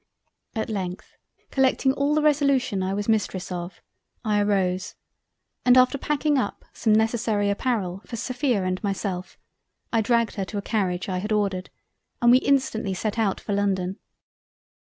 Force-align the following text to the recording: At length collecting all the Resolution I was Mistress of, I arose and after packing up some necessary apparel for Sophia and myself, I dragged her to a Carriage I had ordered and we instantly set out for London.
At 0.55 0.71
length 0.71 1.15
collecting 1.51 1.93
all 1.93 2.15
the 2.15 2.23
Resolution 2.23 2.81
I 2.81 2.95
was 2.95 3.07
Mistress 3.07 3.51
of, 3.51 3.83
I 4.25 4.41
arose 4.41 4.95
and 5.63 5.77
after 5.77 5.99
packing 5.99 6.39
up 6.39 6.65
some 6.73 6.91
necessary 6.91 7.51
apparel 7.51 8.01
for 8.07 8.15
Sophia 8.15 8.63
and 8.63 8.83
myself, 8.83 9.37
I 9.93 10.01
dragged 10.01 10.37
her 10.37 10.45
to 10.45 10.57
a 10.57 10.61
Carriage 10.63 11.07
I 11.07 11.19
had 11.19 11.31
ordered 11.31 11.69
and 12.19 12.31
we 12.31 12.39
instantly 12.39 12.95
set 12.95 13.19
out 13.19 13.39
for 13.39 13.53
London. 13.53 13.99